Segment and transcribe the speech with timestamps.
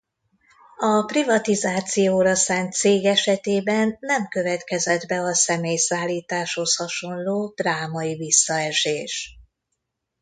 [0.77, 9.39] A privatizációra szánt cég esetében nem következett be a személyszállításhoz hasonló drámai visszaesés.